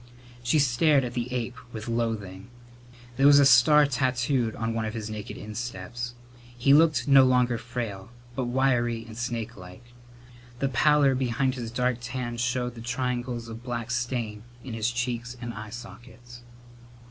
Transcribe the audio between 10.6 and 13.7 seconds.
pallor behind his dark tan showed the triangles of